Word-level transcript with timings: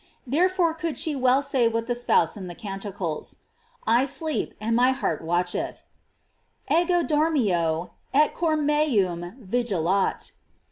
§Therefore 0.25 0.73
could 0.73 0.97
she 0.97 1.15
well 1.15 1.43
say 1.43 1.67
with 1.67 1.85
the 1.85 1.93
spouse 1.93 2.35
in 2.35 2.47
the 2.47 2.55
Can 2.55 2.79
ticles: 2.79 3.35
I 3.85 4.07
sleep 4.07 4.55
and 4.59 4.75
my 4.75 4.93
heart 4.93 5.21
watcheth: 5.21 5.83
"Ego 6.75 7.03
dormio 7.03 7.91
et 8.11 8.33
cor 8.33 8.57
meum 8.57 9.35
vigilat." 9.39 10.31